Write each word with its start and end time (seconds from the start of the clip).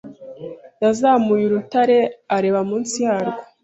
yazamuye 0.81 1.43
urutare 1.45 1.97
areba 2.35 2.59
munsi 2.69 2.97
yarwo. 3.05 3.41